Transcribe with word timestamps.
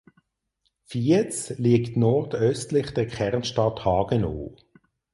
Viez 0.89 1.53
liegt 1.59 1.95
nordöstlich 1.95 2.89
der 2.95 3.05
Kernstadt 3.05 3.85
Hagenow. 3.85 4.55